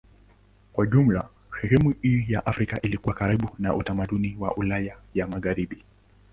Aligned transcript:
Kwa 0.73 0.85
jumla 0.85 1.29
sehemu 1.61 1.93
hii 2.01 2.25
ya 2.27 2.45
Afrika 2.45 2.81
ilikuwa 2.81 3.15
karibu 3.15 3.49
na 3.59 3.73
utamaduni 3.75 4.37
wa 4.39 4.55
Ulaya 4.55 4.97
ya 5.13 5.27
Magharibi. 5.27 5.83